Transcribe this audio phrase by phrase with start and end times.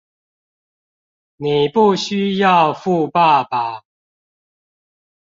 [1.37, 3.83] 你不需要富爸爸